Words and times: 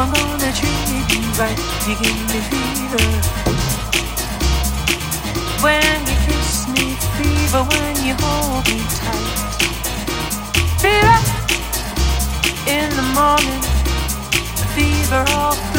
I'm 0.00 0.10
gonna 0.14 0.50
treat 0.54 0.88
you 1.12 1.20
right. 1.38 1.58
You 1.86 1.94
give 2.00 2.20
me 2.32 2.40
fever 2.48 3.04
when 5.60 6.00
you 6.08 6.16
kiss 6.24 6.66
me, 6.68 6.94
fever 7.18 7.62
when 7.64 7.96
you 8.06 8.14
hold 8.18 8.64
me 8.66 8.80
tight. 8.96 9.36
Fever 10.80 11.20
in 12.66 12.88
the 12.96 13.02
morning, 13.12 13.60
fever 14.74 15.22
all. 15.36 15.69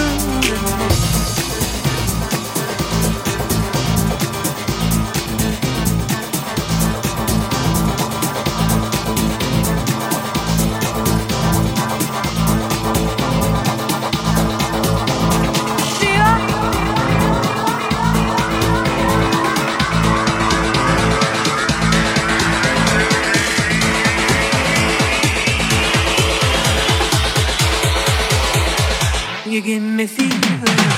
You 29.51 29.59
give 29.59 29.83
me 29.83 30.07
fever. 30.07 30.90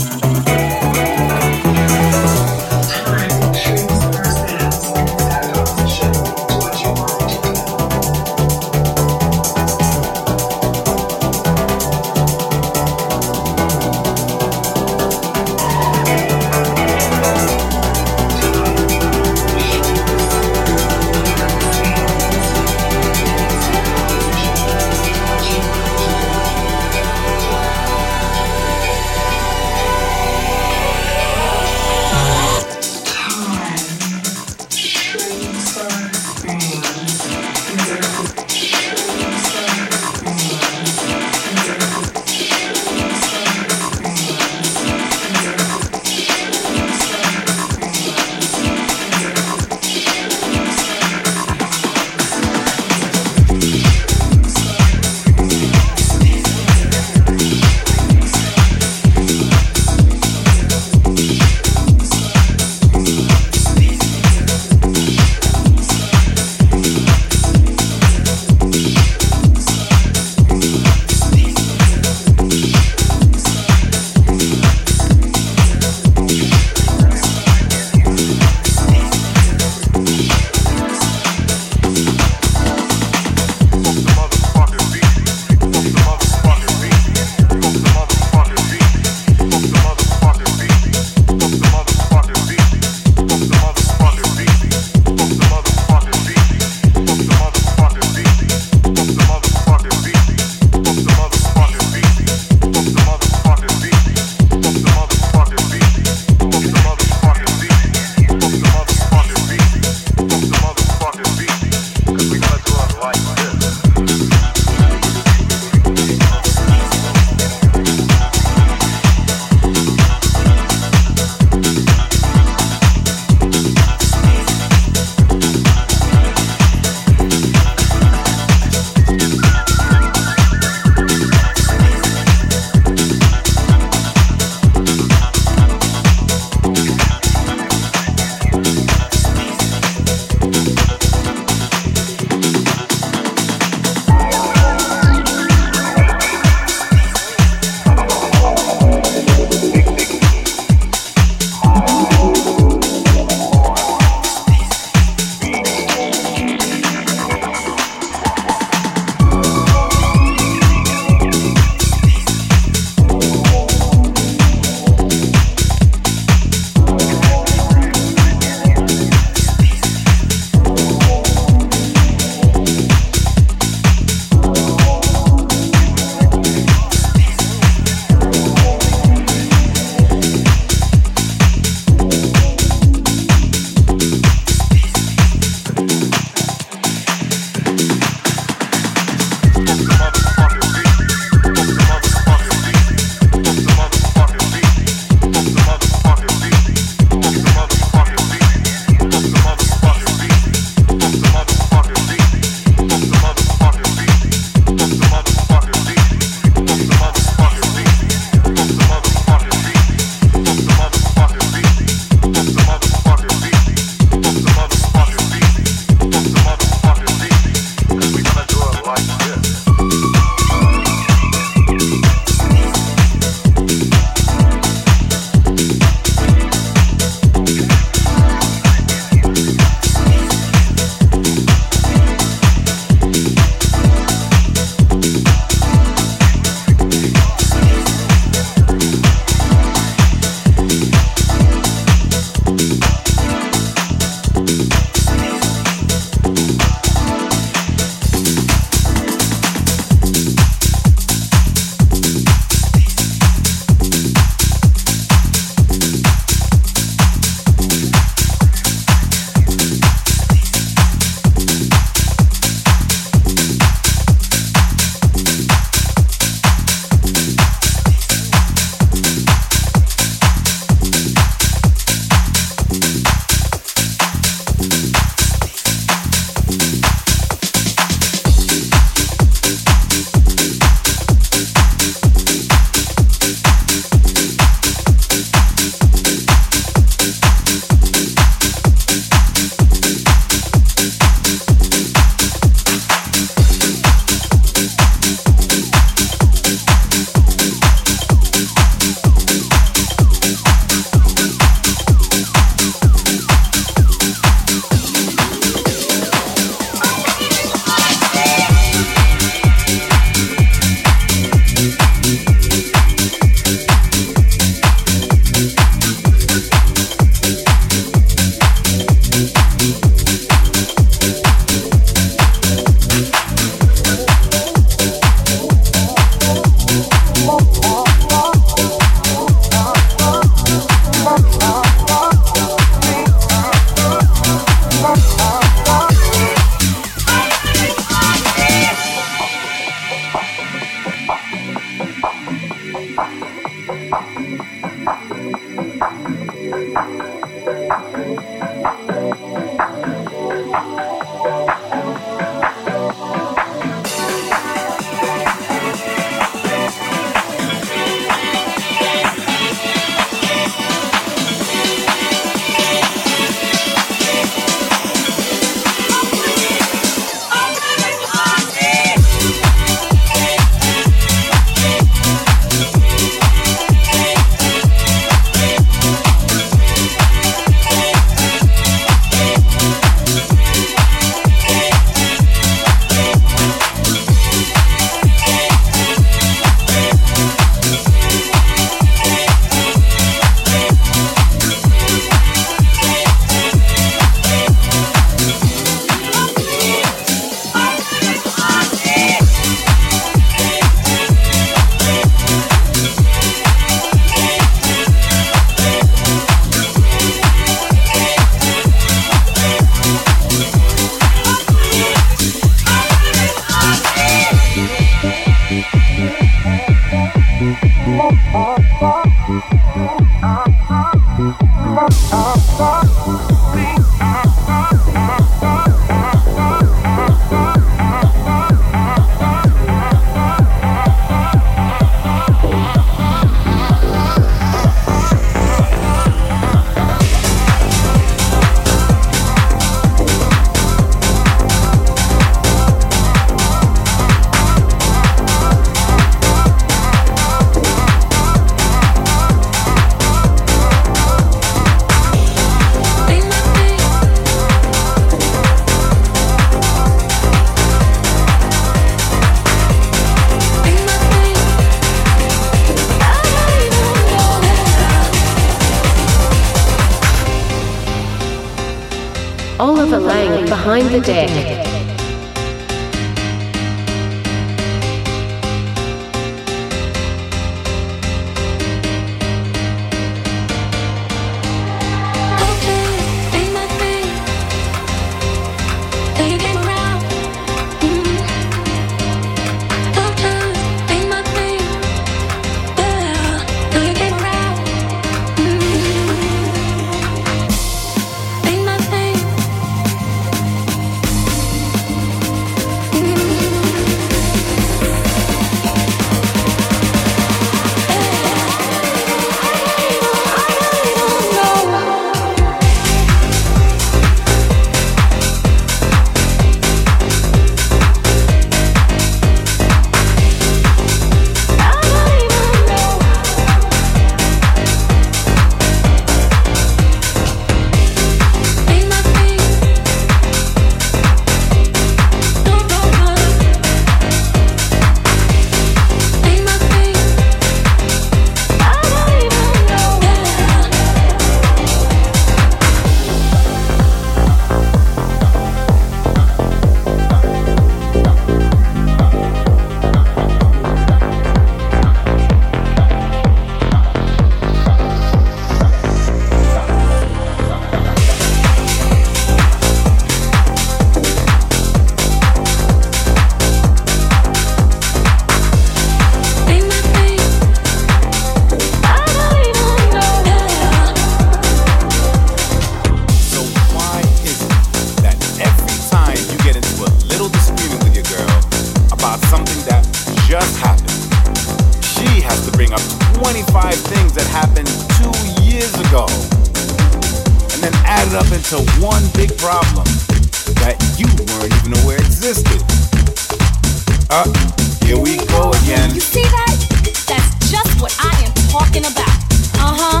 huh. 599.72 600.00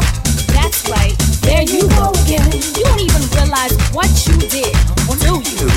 That's 0.52 0.88
right. 0.88 1.16
There 1.42 1.62
you 1.62 1.88
go 1.88 2.10
again. 2.24 2.50
You 2.76 2.84
don't 2.84 3.00
even 3.00 3.22
realize 3.34 3.74
what 3.92 4.10
you 4.26 4.36
did, 4.50 4.74
do 5.20 5.40
you? 5.42 5.68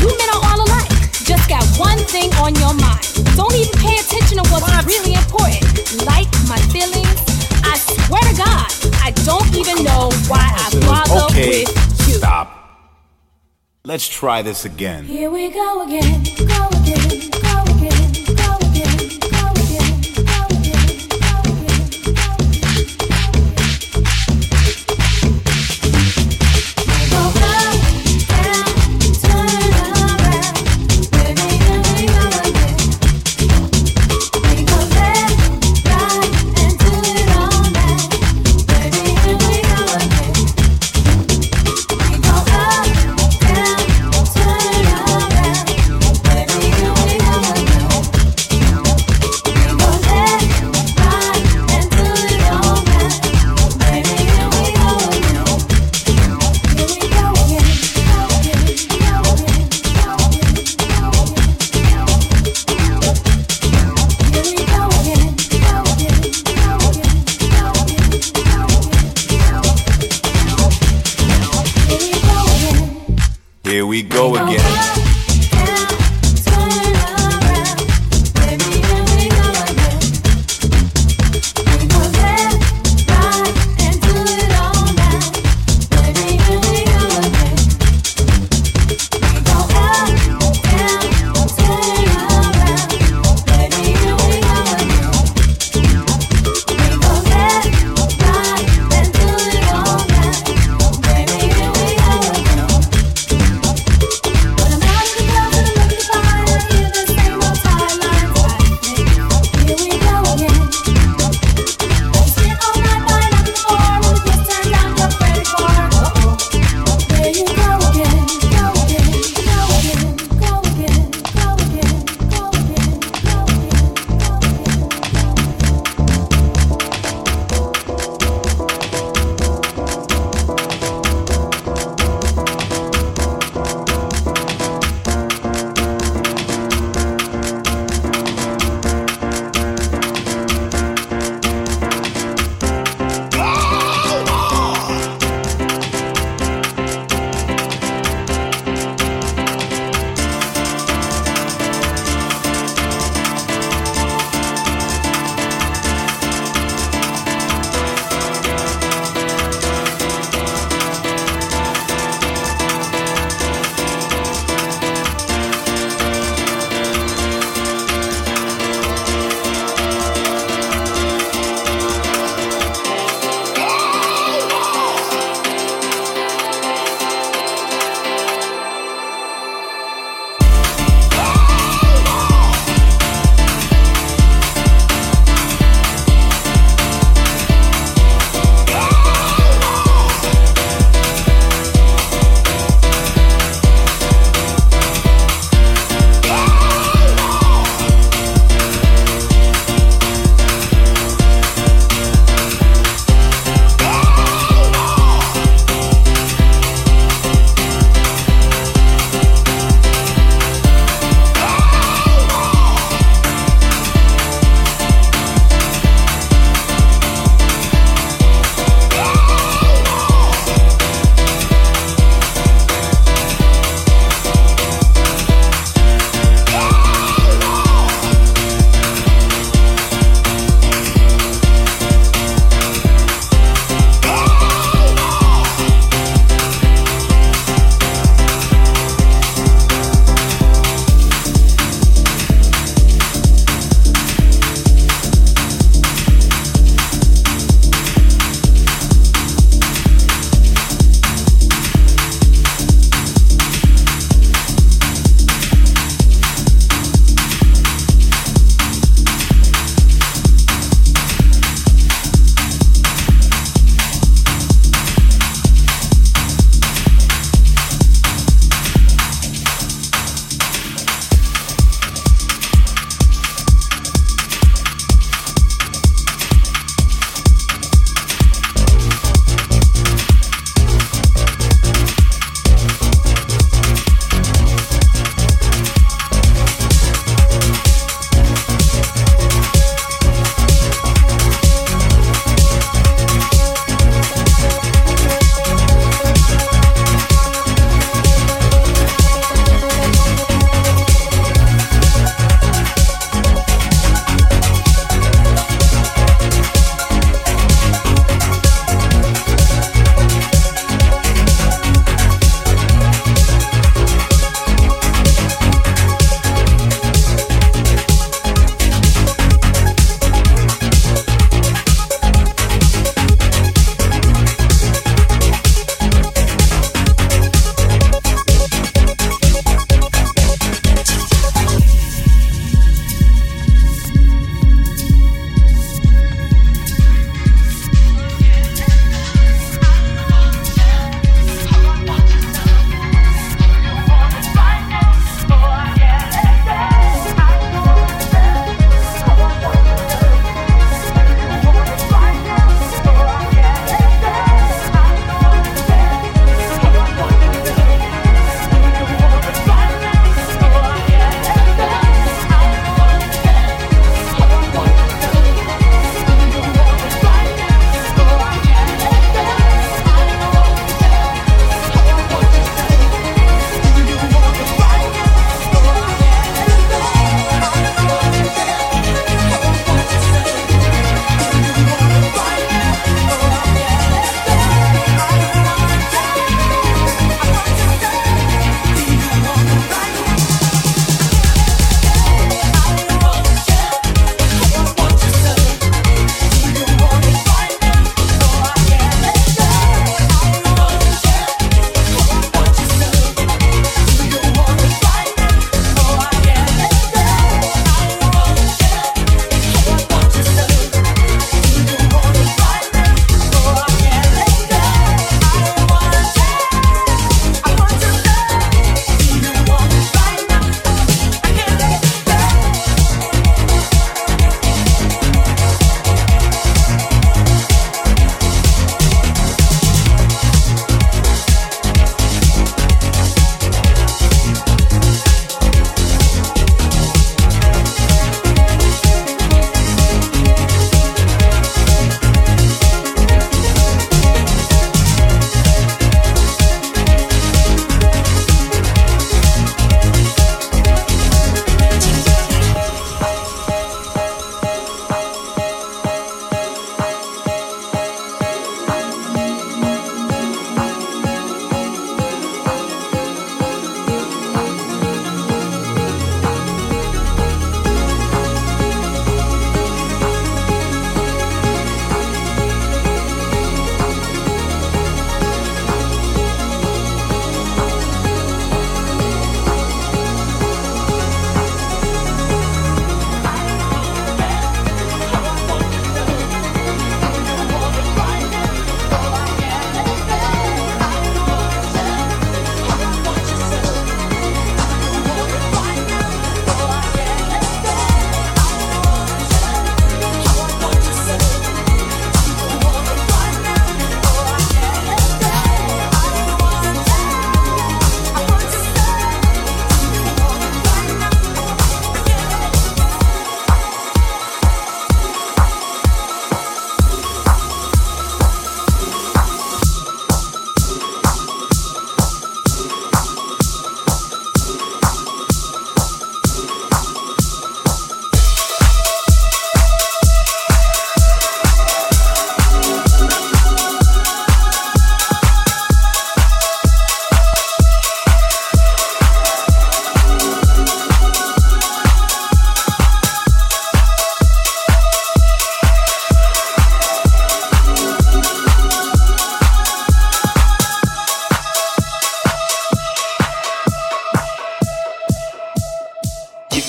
You 0.00 0.08
men 0.08 0.28
are 0.34 0.42
all 0.42 0.60
alike. 0.66 0.90
Just 1.24 1.48
got 1.48 1.64
one 1.78 1.98
thing 2.10 2.32
on 2.42 2.54
your 2.56 2.74
mind. 2.74 3.04
Don't 3.36 3.54
even 3.54 3.74
pay 3.78 3.96
attention 3.98 4.42
to 4.42 4.44
what's 4.50 4.66
really 4.86 5.14
important, 5.14 5.64
like 6.06 6.30
my 6.48 6.58
feelings. 6.74 7.18
I 7.62 7.76
swear 7.78 8.22
to 8.22 8.34
God, 8.34 8.68
I 9.02 9.12
don't 9.24 9.50
even 9.54 9.84
know 9.84 10.10
why 10.26 10.42
I 10.42 10.70
with 11.34 12.08
you. 12.08 12.14
Stop. 12.14 12.56
Let's 13.84 14.06
try 14.08 14.42
this 14.42 14.64
again. 14.64 15.04
Here 15.04 15.30
we 15.30 15.50
go 15.50 15.82
again, 15.82 16.22
go 16.46 16.68
again, 16.68 17.30
go 17.30 17.62
again. 17.76 18.09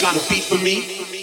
got 0.02 0.16
a 0.16 0.30
beat 0.30 0.44
for 0.46 0.58
me? 0.58 1.21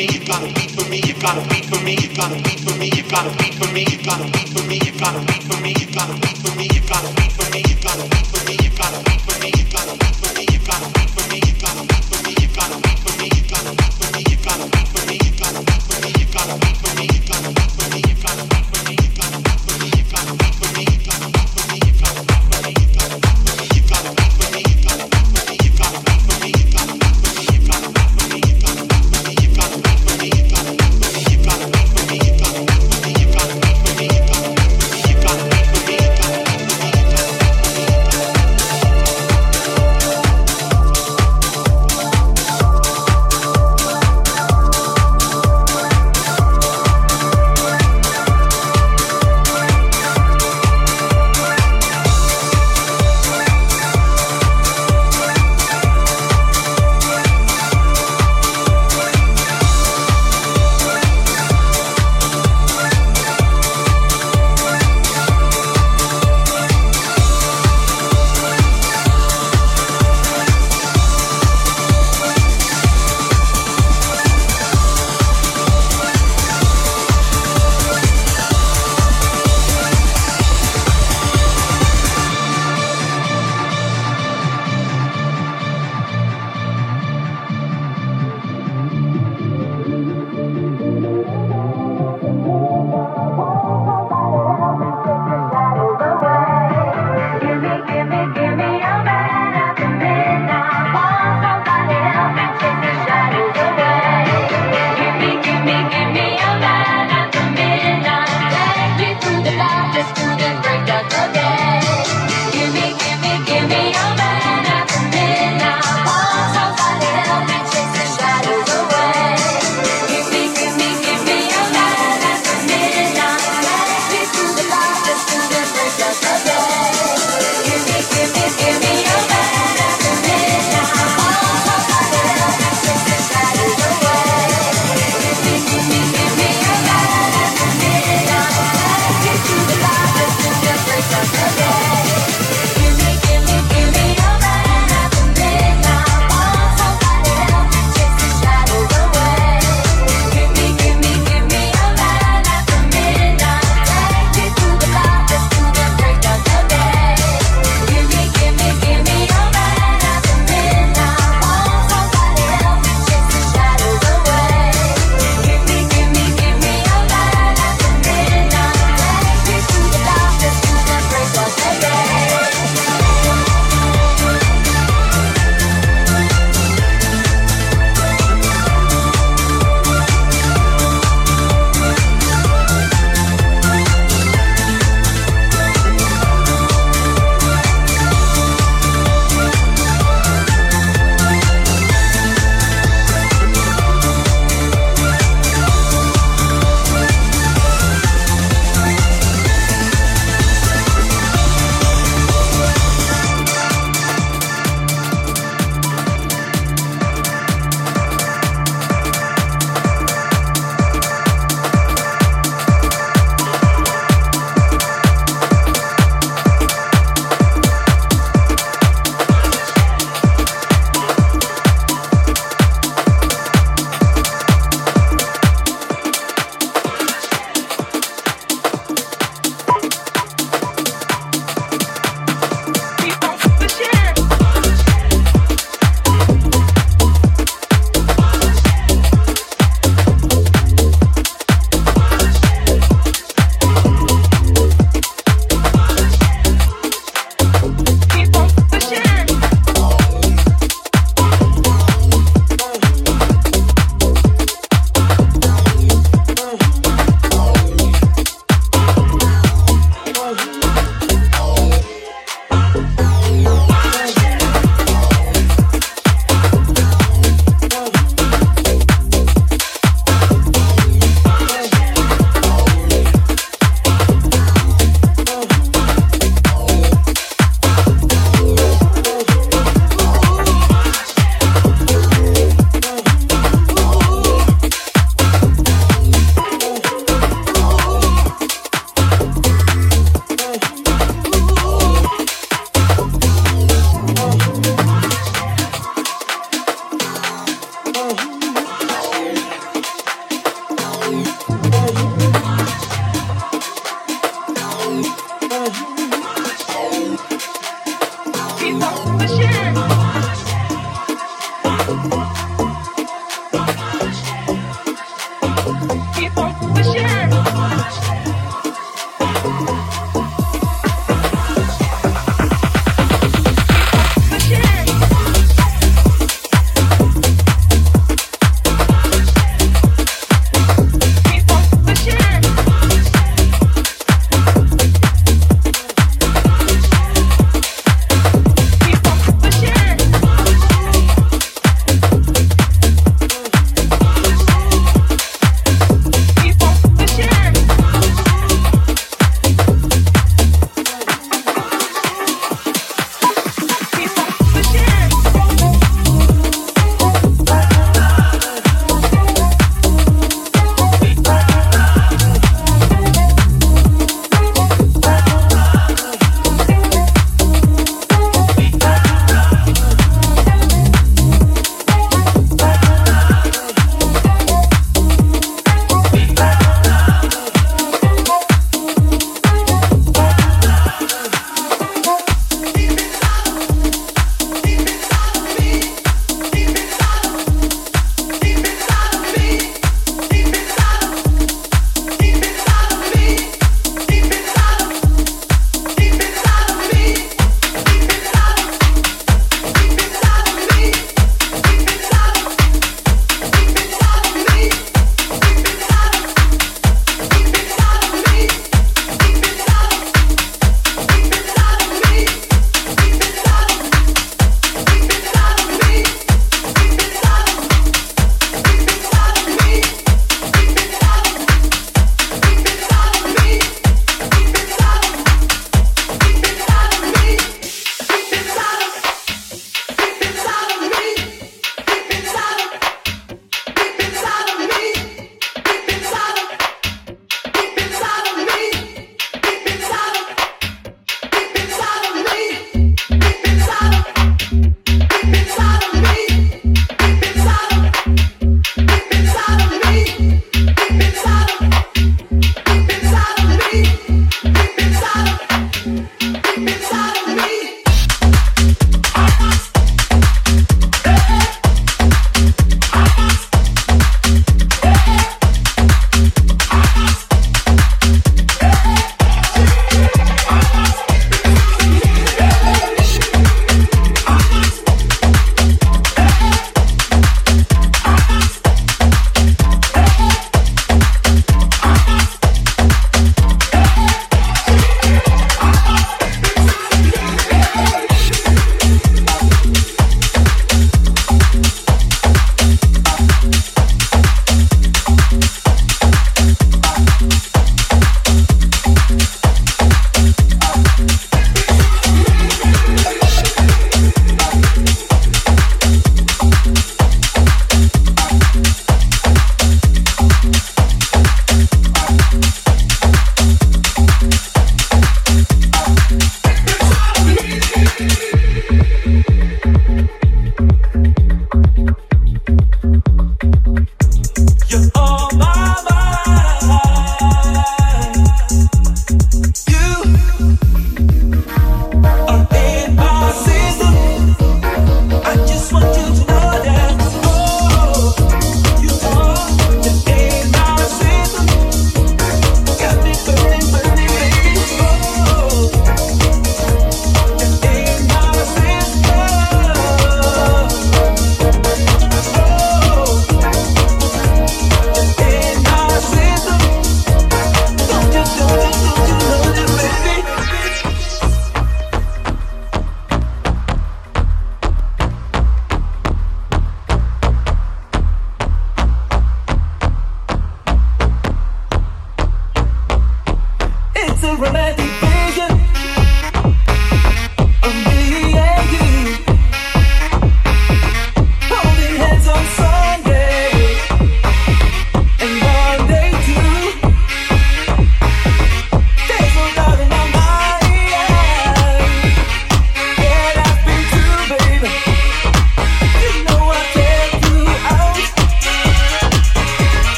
me, 0.00 0.18
you 0.18 0.24
gotta 0.24 0.46
beat 0.54 0.70
for 0.70 0.88
me, 0.88 1.00
you 1.04 1.14
gotta 1.20 1.46
beat 1.50 1.66
for 1.66 1.82
me, 1.84 1.92
you 2.00 2.14
gotta 2.14 2.42
beat 2.42 2.60
for 2.60 2.74
me, 2.78 2.90
you 2.94 3.02
gotta 3.10 3.36
beat. 3.36 3.49